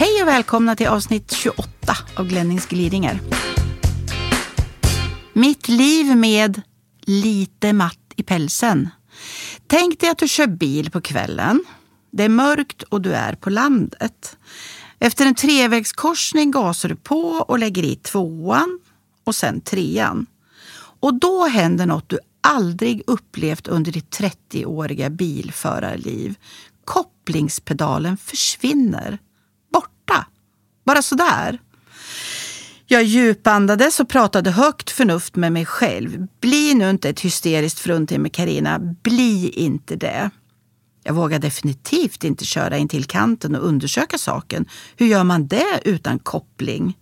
[0.00, 1.68] Hej och välkomna till avsnitt 28
[2.16, 3.20] av Glennings gliringar.
[5.32, 6.62] Mitt liv med
[7.00, 8.88] lite matt i pälsen.
[9.66, 11.64] Tänk dig att du kör bil på kvällen.
[12.10, 14.36] Det är mörkt och du är på landet.
[14.98, 18.80] Efter en trevägskorsning gasar du på och lägger i tvåan
[19.24, 20.26] och sen trean.
[21.00, 26.34] Och då händer något du aldrig upplevt under ditt 30-åriga bilförarliv.
[26.84, 29.18] Kopplingspedalen försvinner.
[30.84, 31.58] Bara sådär.
[32.86, 36.26] Jag djupandades och pratade högt förnuft med mig själv.
[36.40, 38.78] Bli nu inte ett hysteriskt fruntimmer Karina.
[38.78, 40.30] Bli inte det.
[41.02, 44.66] Jag vågar definitivt inte köra in till kanten och undersöka saken.
[44.96, 46.96] Hur gör man det utan koppling?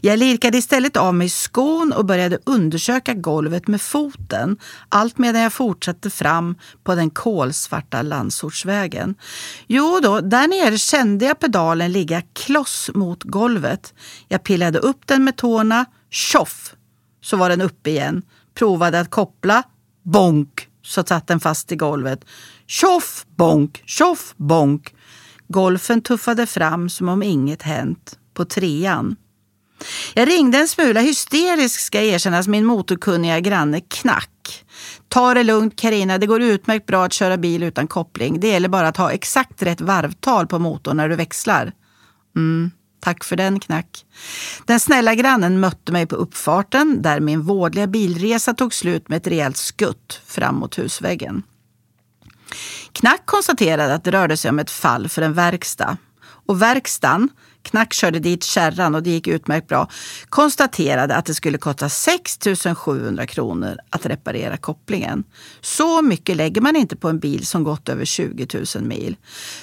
[0.00, 4.56] Jag lirkade istället av mig skon och började undersöka golvet med foten,
[4.88, 9.14] allt medan jag fortsatte fram på den kolsvarta landsortsvägen.
[9.66, 13.94] Jo då, där nere kände jag pedalen ligga kloss mot golvet.
[14.28, 16.74] Jag pillade upp den med tårna, tjoff,
[17.22, 18.22] så var den uppe igen.
[18.54, 19.62] Provade att koppla,
[20.02, 22.24] bonk, så satt den fast i golvet.
[22.66, 24.94] Tjoff, bonk, tjoff, bonk.
[25.48, 29.16] Golfen tuffade fram som om inget hänt på trean.
[30.14, 34.64] Jag ringde en smula hysterisk ska erkännas min motorkunniga granne Knack.
[35.08, 38.40] Ta det lugnt Karina, det går utmärkt bra att köra bil utan koppling.
[38.40, 41.72] Det gäller bara att ha exakt rätt varvtal på motorn när du växlar.
[42.36, 44.04] Mm, tack för den Knack.
[44.66, 49.26] Den snälla grannen mötte mig på uppfarten där min vårdliga bilresa tog slut med ett
[49.26, 51.42] rejält skutt fram mot husväggen.
[52.92, 55.96] Knack konstaterade att det rörde sig om ett fall för en verkstad.
[56.46, 57.28] Och verkstaden
[57.64, 59.88] Knack körde dit kärran och det gick utmärkt bra.
[60.28, 62.38] Konstaterade att det skulle kosta 6
[62.76, 65.24] 700 kronor att reparera kopplingen.
[65.60, 69.16] Så mycket lägger man inte på en bil som gått över 20 000 mil.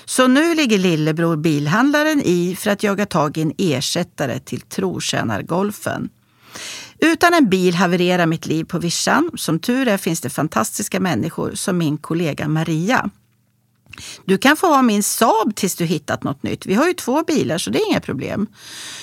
[0.06, 6.10] Så nu ligger lillebror bilhandlaren i för att jaga tag i en ersättare till trotjänargolfen.
[7.00, 9.32] Utan en bil havererar mitt liv på vischan.
[9.36, 13.10] Som tur är finns det fantastiska människor som min kollega Maria.
[14.26, 16.66] Du kan få ha min Saab tills du hittat något nytt.
[16.66, 18.48] Vi har ju två bilar så det är inga problem.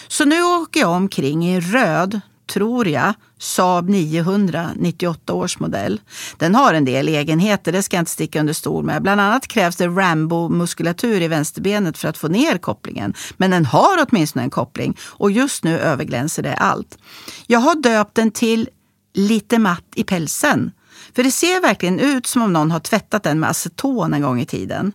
[0.08, 2.20] Så nu åker jag omkring i röd,
[2.52, 6.00] tror jag, Saab 900 98 års modell.
[6.36, 9.02] Den har en del egenheter, det ska jag inte sticka under stol med.
[9.02, 13.14] Bland annat krävs det Rambo-muskulatur i vänsterbenet för att få ner kopplingen.
[13.36, 16.98] Men den har åtminstone en koppling och just nu överglänser det allt.
[17.46, 18.68] Jag har döpt den till
[19.14, 20.70] Lite matt i pälsen
[21.14, 24.40] för det ser verkligen ut som om någon har tvättat den med aceton en gång
[24.40, 24.92] i tiden.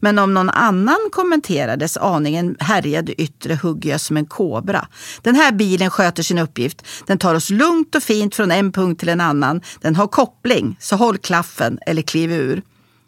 [0.00, 4.88] Men om någon annan kommenterades aningen härjade yttre hugger jag som en kobra.
[5.22, 6.86] Den här bilen sköter sin uppgift.
[7.06, 9.60] Den tar oss lugnt och fint från en punkt till en annan.
[9.80, 12.62] Den har koppling, så håll klaffen eller kliv ur.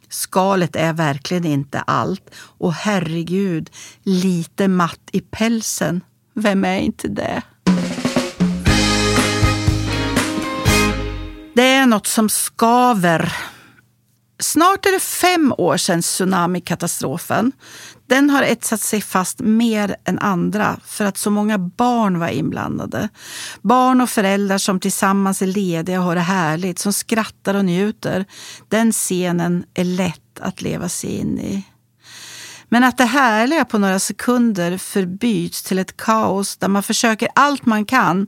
[0.09, 2.31] Skalet är verkligen inte allt.
[2.35, 3.71] Och herregud,
[4.03, 6.01] lite matt i pälsen.
[6.35, 7.43] Vem är inte det?
[11.61, 13.37] Det är något som skaver.
[14.39, 17.53] Snart är det fem år sedan tsunamikatastrofen.
[18.07, 23.09] Den har etsat sig fast mer än andra för att så många barn var inblandade.
[23.63, 28.25] Barn och föräldrar som tillsammans är lediga och har det härligt, som skrattar och njuter.
[28.69, 31.65] Den scenen är lätt att leva sig in i.
[32.69, 37.67] Men att det härliga på några sekunder förbyts till ett kaos där man försöker allt
[37.67, 38.27] man kan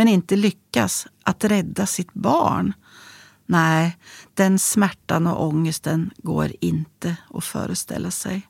[0.00, 2.72] men inte lyckas att rädda sitt barn.
[3.46, 3.98] Nej,
[4.34, 8.48] den smärtan och ångesten går inte att föreställa sig.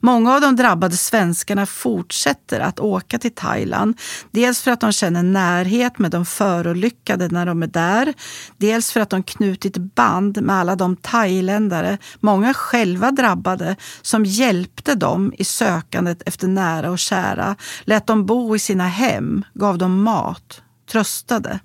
[0.00, 4.00] Många av de drabbade svenskarna fortsätter att åka till Thailand.
[4.30, 8.14] Dels för att de känner närhet med de förolyckade när de är där.
[8.56, 14.94] Dels för att de knutit band med alla de thailändare, många själva drabbade, som hjälpte
[14.94, 17.56] dem i sökandet efter nära och kära.
[17.84, 21.60] Lät dem bo i sina hem, gav dem mat, tröstade.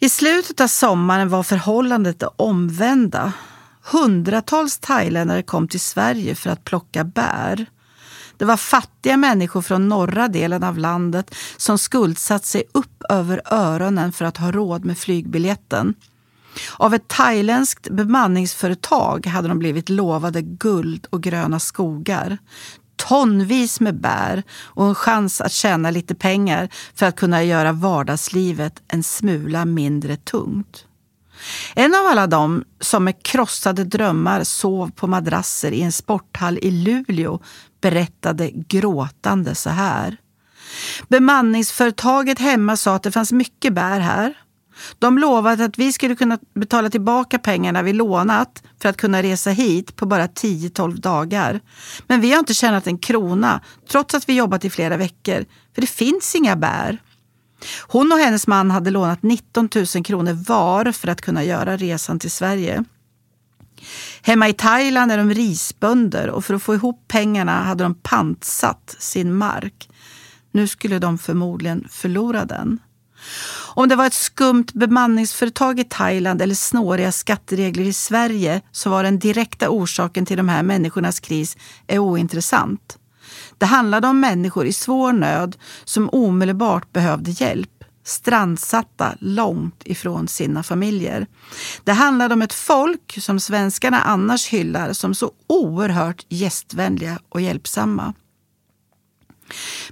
[0.00, 3.32] I slutet av sommaren var förhållandet det omvända.
[3.84, 7.66] Hundratals thailändare kom till Sverige för att plocka bär.
[8.36, 14.12] Det var fattiga människor från norra delen av landet som skuldsatt sig upp över öronen
[14.12, 15.94] för att ha råd med flygbiljetten.
[16.76, 22.38] Av ett thailändskt bemanningsföretag hade de blivit lovade guld och gröna skogar.
[22.96, 28.82] Tonvis med bär och en chans att tjäna lite pengar för att kunna göra vardagslivet
[28.88, 30.86] en smula mindre tungt.
[31.74, 36.70] En av alla dem som med krossade drömmar sov på madrasser i en sporthall i
[36.70, 37.40] Luleå
[37.80, 40.16] berättade gråtande så här.
[41.08, 44.34] Bemanningsföretaget hemma sa att det fanns mycket bär här.
[44.98, 49.50] De lovade att vi skulle kunna betala tillbaka pengarna vi lånat för att kunna resa
[49.50, 51.60] hit på bara 10-12 dagar.
[52.06, 53.60] Men vi har inte tjänat en krona
[53.90, 55.44] trots att vi jobbat i flera veckor,
[55.74, 57.02] för det finns inga bär.
[57.80, 62.18] Hon och hennes man hade lånat 19 000 kronor var för att kunna göra resan
[62.18, 62.84] till Sverige.
[64.22, 68.96] Hemma i Thailand är de risbönder och för att få ihop pengarna hade de pantsatt
[68.98, 69.88] sin mark.
[70.50, 72.78] Nu skulle de förmodligen förlora den.
[73.74, 79.02] Om det var ett skumt bemanningsföretag i Thailand eller snåriga skatteregler i Sverige så var
[79.02, 81.56] den direkta orsaken till de här människornas kris
[81.86, 82.98] är ointressant.
[83.62, 90.62] Det handlade om människor i svår nöd som omedelbart behövde hjälp strandsatta långt ifrån sina
[90.62, 91.26] familjer.
[91.84, 98.14] Det handlade om ett folk som svenskarna annars hyllar som så oerhört gästvänliga och hjälpsamma.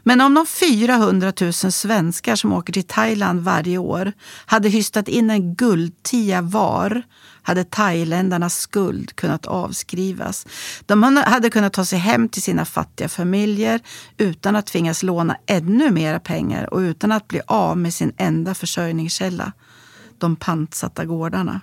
[0.02, 4.12] Men om de 400 000 svenskar som åker till Thailand varje år
[4.46, 7.02] hade hystat in en guldtia var
[7.42, 10.46] hade thailändarnas skuld kunnat avskrivas.
[10.86, 13.80] De hade kunnat ta sig hem till sina fattiga familjer
[14.18, 18.54] utan att tvingas låna ännu mera pengar och utan att bli av med sin enda
[18.54, 19.52] försörjningskälla,
[20.18, 21.60] de pantsatta gårdarna.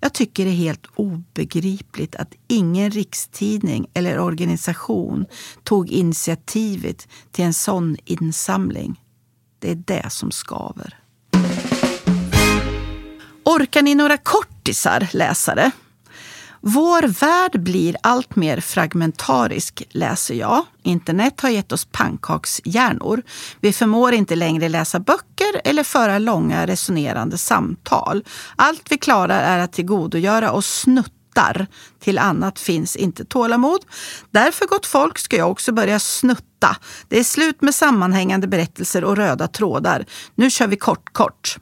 [0.00, 5.26] Jag tycker det är helt obegripligt att ingen rikstidning eller organisation
[5.62, 9.00] tog initiativet till en sån insamling.
[9.58, 10.98] Det är det som skaver.
[13.44, 15.70] Orkar ni några kortisar, läsare?
[16.60, 20.64] Vår värld blir allt mer fragmentarisk, läser jag.
[20.82, 23.22] Internet har gett oss pannkakshjärnor.
[23.60, 28.24] Vi förmår inte längre läsa böcker eller föra långa resonerande samtal.
[28.56, 31.66] Allt vi klarar är att tillgodogöra oss snuttar.
[32.00, 33.80] Till annat finns inte tålamod.
[34.30, 36.76] Därför, gott folk, ska jag också börja snutta.
[37.08, 40.04] Det är slut med sammanhängande berättelser och röda trådar.
[40.34, 41.56] Nu kör vi kort, kort.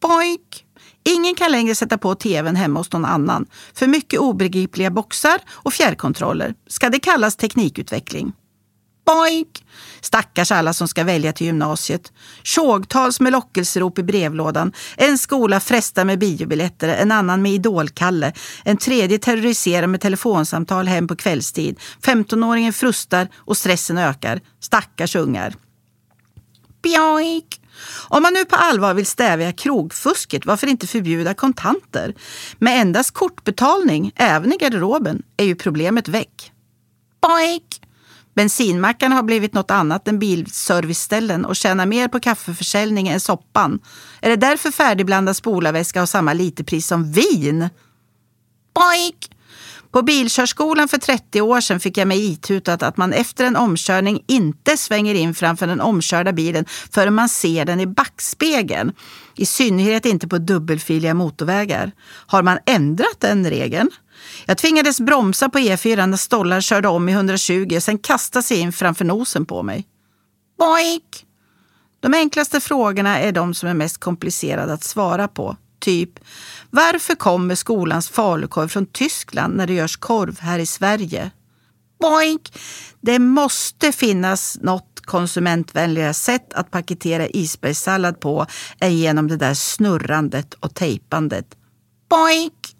[0.00, 0.66] Boink!
[1.04, 3.46] Ingen kan längre sätta på tvn hemma hos någon annan.
[3.74, 6.54] För mycket obegripliga boxar och fjärrkontroller.
[6.66, 8.32] Ska det kallas teknikutveckling?
[9.06, 9.64] Boink!
[10.00, 12.12] Stackars alla som ska välja till gymnasiet.
[12.42, 14.72] Tjogtals med lockelserop i brevlådan.
[14.96, 18.32] En skola frestar med biobiljetter, en annan med idolkalle.
[18.64, 21.80] En tredje terroriserar med telefonsamtal hem på kvällstid.
[22.02, 24.40] 15-åringen frustar och stressen ökar.
[24.60, 25.54] Stackars ungar.
[26.82, 27.61] Boink!
[28.08, 32.14] Om man nu på allvar vill stävja krogfusket, varför inte förbjuda kontanter?
[32.58, 36.52] Med endast kortbetalning, även i garderoben, är ju problemet väck.
[37.20, 37.80] Boink!
[38.34, 43.80] Bensinmackarna har blivit något annat än bilserviceställen och tjänar mer på kaffeförsäljning än soppan.
[44.20, 47.68] Är det därför färdigblandad spolarväska har samma literpris som vin?
[48.74, 49.30] Boink!
[49.92, 54.24] På bilkörskolan för 30 år sedan fick jag mig itutat att man efter en omkörning
[54.28, 58.92] inte svänger in framför den omkörda bilen förrän man ser den i backspegeln.
[59.36, 61.92] I synnerhet inte på dubbelfiliga motorvägar.
[62.26, 63.90] Har man ändrat den regeln?
[64.46, 68.58] Jag tvingades bromsa på E4 när stollar körde om i 120 och sen kastade sig
[68.58, 69.86] in framför nosen på mig.
[70.58, 71.26] Boink!
[72.00, 75.56] De enklaste frågorna är de som är mest komplicerade att svara på.
[75.82, 76.10] Typ,
[76.70, 81.30] varför kommer skolans falukorv från Tyskland när det görs korv här i Sverige?
[82.00, 82.58] Boink!
[83.00, 88.46] Det måste finnas något konsumentvänligare sätt att paketera isbergssallad på
[88.80, 91.46] än genom det där snurrandet och tejpandet.
[92.10, 92.76] Boink!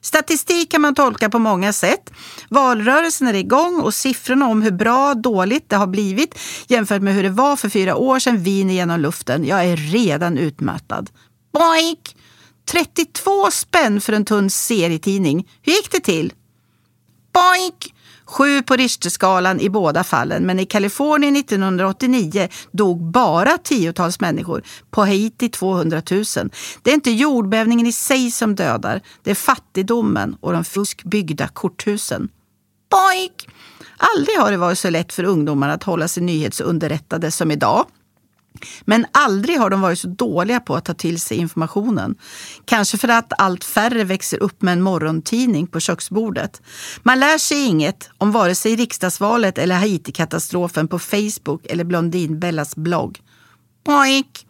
[0.00, 2.10] Statistik kan man tolka på många sätt.
[2.48, 7.22] Valrörelsen är igång och siffrorna om hur bra dåligt det har blivit jämfört med hur
[7.22, 9.44] det var för fyra år sedan viner genom luften.
[9.44, 11.10] Jag är redan utmattad.
[11.52, 12.16] Boink!
[12.70, 15.48] 32 spänn för en tunn serietidning.
[15.62, 16.32] Hur gick det till?
[17.32, 17.92] Boink!
[18.28, 24.62] Sju på Richterskalan i båda fallen, men i Kalifornien 1989 dog bara tiotals människor.
[24.90, 26.24] På Haiti 200 000.
[26.82, 32.28] Det är inte jordbävningen i sig som dödar, det är fattigdomen och de fuskbyggda korthusen.
[32.90, 33.48] Boink!
[33.96, 37.86] Aldrig har det varit så lätt för ungdomar att hålla sig nyhetsunderrättade som idag.
[38.84, 42.14] Men aldrig har de varit så dåliga på att ta till sig informationen.
[42.64, 46.62] Kanske för att allt färre växer upp med en morgontidning på köksbordet.
[47.02, 53.20] Man lär sig inget om vare sig riksdagsvalet eller Haiti-katastrofen på Facebook eller Blondinbellas blogg.
[53.84, 54.46] Boink!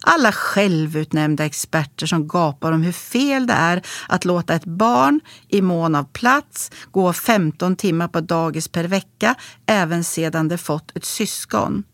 [0.00, 5.62] Alla självutnämnda experter som gapar om hur fel det är att låta ett barn i
[5.62, 9.34] mån av plats gå 15 timmar på dagis per vecka
[9.66, 11.84] även sedan det fått ett syskon.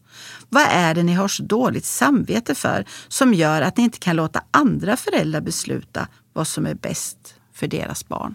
[0.49, 4.17] Vad är det ni har så dåligt samvete för som gör att ni inte kan
[4.17, 8.35] låta andra föräldrar besluta vad som är bäst för deras barn?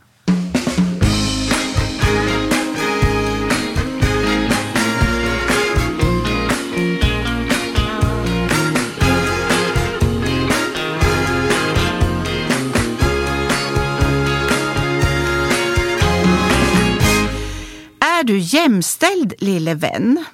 [18.20, 20.25] Är du jämställd lille vän?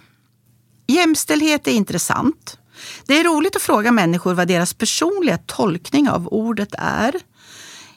[0.87, 2.57] Jämställdhet är intressant.
[3.05, 7.15] Det är roligt att fråga människor vad deras personliga tolkning av ordet är.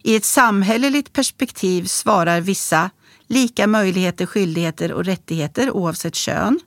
[0.03, 2.91] I ett samhälleligt perspektiv svarar vissa
[3.27, 6.61] lika möjligheter, skyldigheter och rättigheter oavsett kön.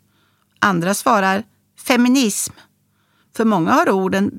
[0.59, 1.43] Andra svarar
[1.87, 2.53] feminism.
[3.35, 4.31] För många har orden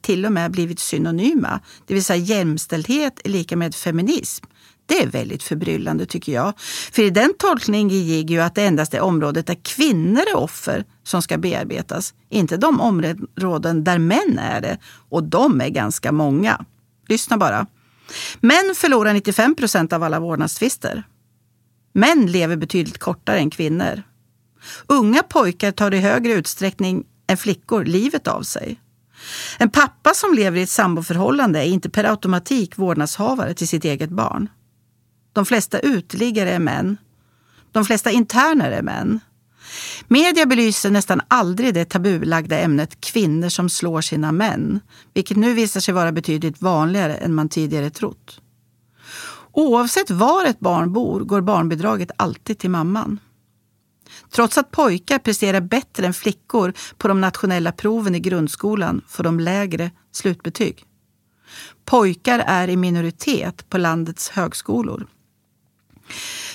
[0.00, 4.44] till och med blivit synonyma, det vill säga jämställdhet är lika med feminism.
[4.86, 6.52] Det är väldigt förbryllande tycker jag.
[6.92, 10.84] För i den tolkningen ligger ju att det endast är området där kvinnor är offer
[11.02, 12.14] som ska bearbetas.
[12.28, 14.78] Inte de områden där män är det.
[15.08, 16.64] Och de är ganska många.
[17.08, 17.66] Lyssna bara.
[18.40, 21.02] Män förlorar 95 procent av alla vårdnadstvister.
[21.92, 24.02] Män lever betydligt kortare än kvinnor.
[24.86, 28.80] Unga pojkar tar i högre utsträckning än flickor livet av sig.
[29.58, 34.10] En pappa som lever i ett samboförhållande är inte per automatik vårdnadshavare till sitt eget
[34.10, 34.48] barn.
[35.36, 36.96] De flesta uteliggare är män.
[37.72, 39.20] De flesta interner är män.
[40.08, 44.80] Media belyser nästan aldrig det tabulagda ämnet kvinnor som slår sina män,
[45.14, 48.40] vilket nu visar sig vara betydligt vanligare än man tidigare trott.
[49.52, 53.18] Oavsett var ett barn bor går barnbidraget alltid till mamman.
[54.30, 59.40] Trots att pojkar presterar bättre än flickor på de nationella proven i grundskolan får de
[59.40, 60.84] lägre slutbetyg.
[61.84, 65.06] Pojkar är i minoritet på landets högskolor.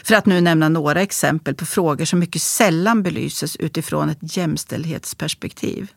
[0.03, 5.91] För att nu nämna några exempel på frågor som mycket sällan belyses utifrån ett jämställdhetsperspektiv.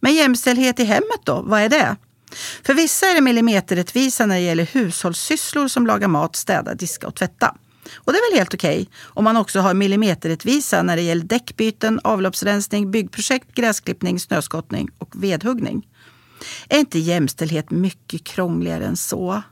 [0.00, 1.96] Men jämställdhet i hemmet då, vad är det?
[2.62, 7.14] För vissa är det millimeterrättvisa när det gäller hushållssysslor som laga mat, städa, diska och
[7.14, 7.54] tvätta.
[7.94, 11.24] Och det är väl helt okej okay, om man också har millimeterrättvisa när det gäller
[11.24, 15.86] däckbyten, avloppsrensning, byggprojekt, gräsklippning, snöskottning och vedhuggning.
[16.68, 19.42] Är inte jämställdhet mycket krångligare än så?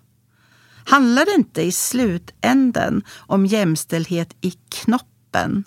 [0.84, 5.64] Handlar det inte i slutänden om jämställdhet i knoppen?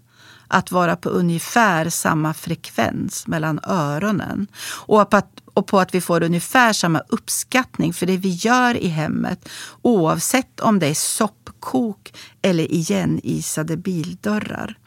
[0.47, 4.47] Att vara på ungefär samma frekvens mellan öronen
[4.85, 8.77] och på, att, och på att vi får ungefär samma uppskattning för det vi gör
[8.77, 9.49] i hemmet
[9.81, 14.77] oavsett om det är soppkok eller igenisade bildörrar.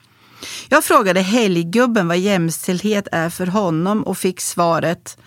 [0.69, 5.19] Jag frågade helggubben vad jämställdhet är för honom och fick svaret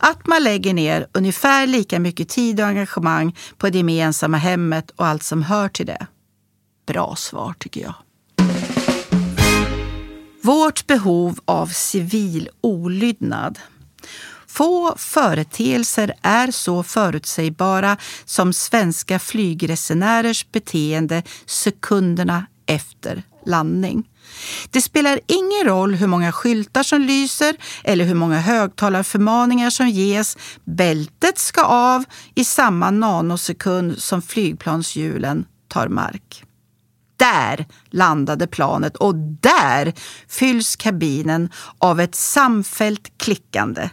[0.00, 5.06] att man lägger ner ungefär lika mycket tid och engagemang på det gemensamma hemmet och
[5.06, 6.06] allt som hör till det.
[6.86, 7.94] Bra svar tycker jag.
[10.42, 13.58] Vårt behov av civil olydnad.
[14.46, 24.08] Få företeelser är så förutsägbara som svenska flygresenärers beteende sekunderna efter landning.
[24.70, 30.36] Det spelar ingen roll hur många skyltar som lyser eller hur många högtalarförmaningar som ges.
[30.64, 32.04] Bältet ska av
[32.34, 36.44] i samma nanosekund som flygplanshjulen tar mark.
[37.16, 39.94] Där landade planet och där
[40.28, 43.90] fylls kabinen av ett samfällt klickande.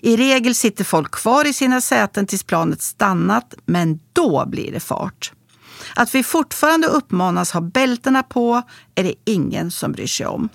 [0.00, 4.80] I regel sitter folk kvar i sina säten tills planet stannat, men då blir det
[4.80, 5.32] fart.
[5.94, 8.62] Att vi fortfarande uppmanas ha bältena på
[8.94, 10.48] är det ingen som bryr sig om.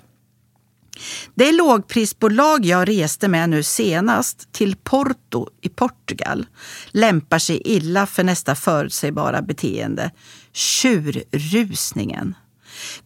[1.34, 6.46] Det lågprisbolag jag reste med nu senast, till Porto i Portugal,
[6.90, 10.10] lämpar sig illa för nästa förutsägbara beteende,
[10.52, 12.34] tjurrusningen.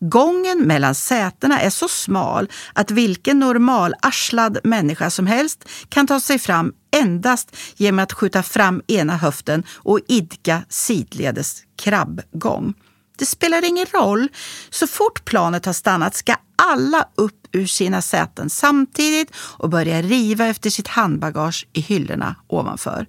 [0.00, 6.38] Gången mellan sätena är så smal att vilken normalarslad människa som helst kan ta sig
[6.38, 12.74] fram endast genom att skjuta fram ena höften och idka sidledes krabbgång.
[13.18, 14.28] Det spelar ingen roll.
[14.70, 20.46] Så fort planet har stannat ska alla upp ur sina säten samtidigt och börja riva
[20.46, 23.06] efter sitt handbagage i hyllorna ovanför.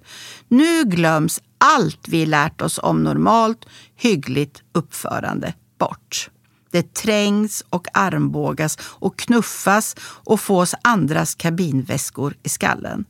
[0.48, 6.30] Nu glöms allt vi lärt oss om normalt, hyggligt uppförande bort.
[6.70, 13.04] Det trängs och armbågas och knuffas och fås andras kabinväskor i skallen.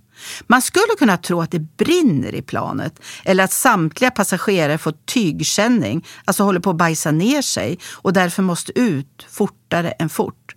[0.46, 6.06] Man skulle kunna tro att det brinner i planet eller att samtliga passagerare får tygkänning,
[6.24, 10.54] alltså håller på att bajsa ner sig och därför måste ut fortare än fort.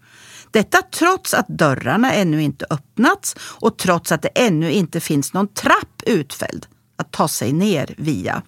[0.51, 5.47] Detta trots att dörrarna ännu inte öppnats och trots att det ännu inte finns någon
[5.53, 6.65] trapp utfälld
[6.97, 8.41] att ta sig ner via.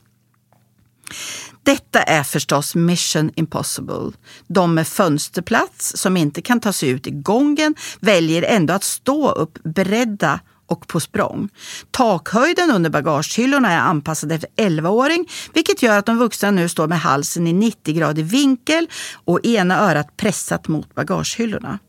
[1.64, 4.12] Detta är förstås mission impossible.
[4.48, 9.32] De med fönsterplats som inte kan ta sig ut i gången väljer ändå att stå
[9.32, 11.50] upp beredda och på språng.
[11.92, 17.00] Takhöjden under bagagehyllorna är anpassad efter 11-åring vilket gör att de vuxna nu står med
[17.00, 18.88] halsen i 90 gradig vinkel
[19.26, 21.80] och ena örat pressat mot bagagehyllorna.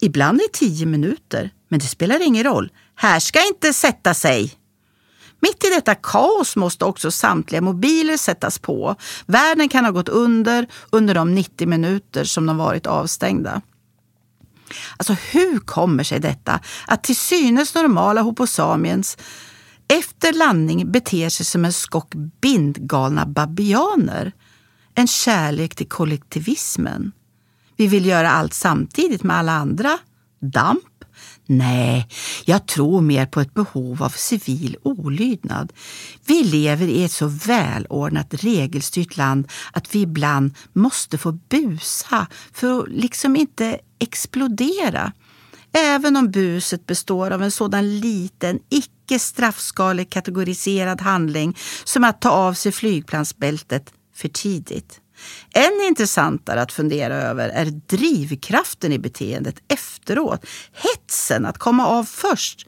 [0.00, 2.72] Ibland är 10 minuter, men det spelar ingen roll.
[2.94, 4.59] Här ska inte sätta sig!
[5.40, 8.96] Mitt i detta kaos måste också samtliga mobiler sättas på.
[9.26, 13.62] Världen kan ha gått under under de 90 minuter som de varit avstängda.
[14.96, 19.16] Alltså hur kommer sig detta att till synes normala hoposamiens
[19.88, 24.32] efter landning beter sig som en skock bindgalna babianer?
[24.94, 27.12] En kärlek till kollektivismen.
[27.76, 29.98] Vi vill göra allt samtidigt med alla andra.
[30.40, 30.89] Damp?
[31.52, 32.08] Nej,
[32.44, 35.72] jag tror mer på ett behov av civil olydnad.
[36.26, 42.80] Vi lever i ett så välordnat, regelstyrt land att vi ibland måste få busa för
[42.80, 45.12] att liksom inte explodera.
[45.72, 52.30] Även om buset består av en sådan liten, icke straffskalig kategoriserad handling som att ta
[52.30, 54.99] av sig flygplansbältet för tidigt.
[55.54, 60.46] Än intressantare att fundera över är drivkraften i beteendet efteråt.
[60.72, 62.66] Hetsen att komma av först.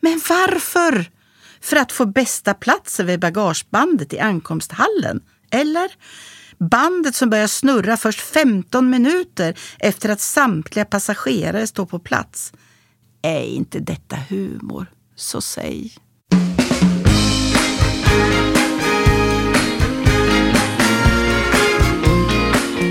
[0.00, 1.10] Men varför?
[1.60, 5.20] För att få bästa platsen vid bagagebandet i ankomsthallen?
[5.50, 5.90] Eller?
[6.58, 12.52] Bandet som börjar snurra först 15 minuter efter att samtliga passagerare står på plats.
[13.22, 14.86] Är inte detta humor?
[15.16, 15.92] Så säg.